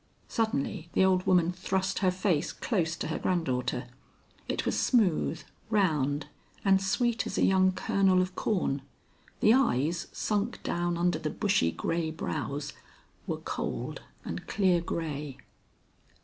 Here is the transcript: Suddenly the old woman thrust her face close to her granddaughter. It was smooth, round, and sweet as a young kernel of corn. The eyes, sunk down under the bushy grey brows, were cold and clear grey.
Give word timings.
Suddenly 0.27 0.89
the 0.93 1.05
old 1.05 1.27
woman 1.27 1.51
thrust 1.51 1.99
her 1.99 2.09
face 2.09 2.51
close 2.51 2.95
to 2.95 3.09
her 3.09 3.19
granddaughter. 3.19 3.85
It 4.47 4.65
was 4.65 4.75
smooth, 4.79 5.43
round, 5.69 6.25
and 6.65 6.81
sweet 6.81 7.27
as 7.27 7.37
a 7.37 7.45
young 7.45 7.71
kernel 7.73 8.19
of 8.19 8.33
corn. 8.35 8.81
The 9.41 9.53
eyes, 9.53 10.07
sunk 10.11 10.63
down 10.63 10.97
under 10.97 11.19
the 11.19 11.29
bushy 11.29 11.71
grey 11.71 12.09
brows, 12.09 12.73
were 13.27 13.37
cold 13.41 14.01
and 14.25 14.47
clear 14.47 14.81
grey. 14.81 15.37